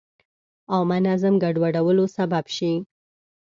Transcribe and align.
عامه 0.71 0.97
نظم 1.07 1.33
ګډوډولو 1.43 2.05
سبب 2.17 2.45
شي. 2.55 2.73